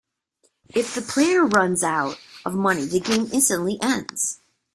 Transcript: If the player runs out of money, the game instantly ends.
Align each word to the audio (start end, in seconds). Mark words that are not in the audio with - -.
If 0.73 0.95
the 0.95 1.03
player 1.03 1.45
runs 1.45 1.83
out 1.83 2.17
of 2.43 2.55
money, 2.55 2.85
the 2.85 2.99
game 2.99 3.29
instantly 3.31 3.77
ends. 3.83 4.39